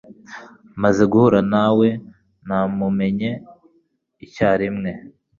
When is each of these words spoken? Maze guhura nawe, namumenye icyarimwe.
Maze 0.81 1.01
guhura 1.11 1.39
nawe, 1.53 1.87
namumenye 2.47 3.29
icyarimwe. 4.25 4.91